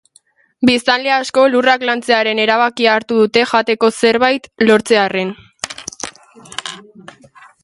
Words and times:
Biztanle 0.69 1.11
askok 1.17 1.49
lurrak 1.55 1.85
lantzearen 1.89 2.41
erabakia 2.47 2.95
hartu 3.01 3.19
dute 3.21 3.45
jateko 3.53 3.93
zerbait 4.01 4.51
lortzearren. 4.71 5.33